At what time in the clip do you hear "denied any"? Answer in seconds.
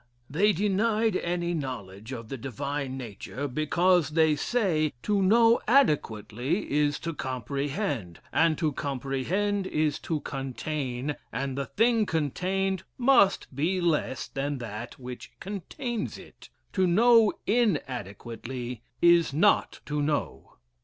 0.51-1.53